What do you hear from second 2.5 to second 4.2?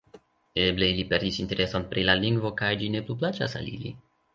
kaj ĝi ne plu plaĉas al ili.